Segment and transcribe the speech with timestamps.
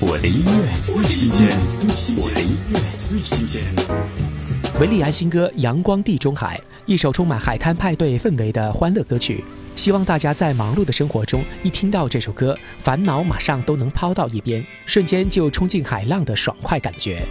[0.00, 1.48] 我的音乐最新鲜，
[2.18, 3.64] 我的音乐最新鲜。
[4.80, 9.42] 韦礼安新歌《阳光地中海》，一首充满海滩派对氛围的欢乐歌曲。
[9.74, 17.26] 希望大家在忙碌的生活中，一听到这首歌，烦恼马上都能抛到一边，瞬间就冲进海浪的爽快感觉。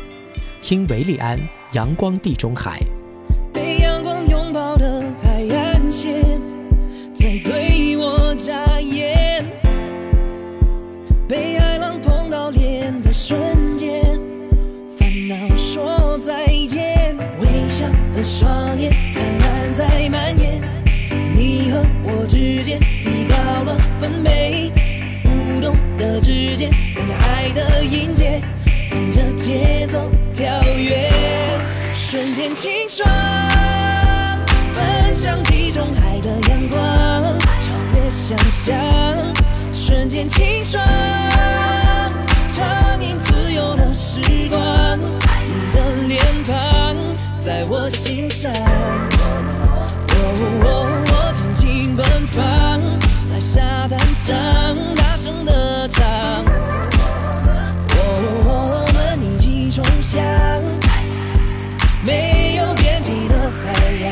[0.61, 1.39] 听韦礼安
[1.71, 2.81] 《阳光地中海》。
[13.17, 14.03] 瞬间，
[14.95, 17.17] 烦恼说再见。
[17.39, 20.61] 微笑的双眼，灿烂在蔓延。
[21.35, 24.71] 你和我之间提高了分贝，
[25.25, 28.39] 舞动的指尖，跟着爱的音节，
[28.91, 30.45] 跟着节奏跳
[30.77, 31.09] 跃，
[31.95, 33.09] 瞬间清爽，
[34.75, 38.77] 奔向地中海的阳光，超越想象，
[39.73, 40.79] 瞬间清爽，
[47.69, 48.51] 我心上。
[48.51, 50.15] 哦
[50.63, 50.65] 哦
[51.11, 52.81] 我尽情奔放，
[53.29, 54.33] 在沙滩上
[54.95, 56.45] 大声的唱。
[57.89, 57.99] 哦，
[58.45, 60.23] 我们一起冲向
[62.05, 64.07] 没有边际的海洋。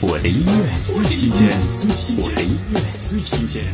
[0.00, 0.50] 我的音乐
[0.82, 1.48] 最新鲜，
[2.18, 3.64] 我的音乐最新鲜。